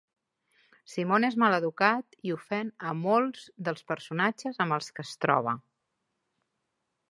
Simon 0.93 1.27
és 1.27 1.35
maleducat 1.43 2.17
i 2.29 2.33
ofèn 2.37 2.71
a 2.91 2.95
molts 3.03 3.45
dels 3.69 3.87
personatges 3.93 4.61
amb 4.67 4.79
els 4.79 4.91
que 4.97 5.07
es 5.09 5.15
troba. 5.27 5.57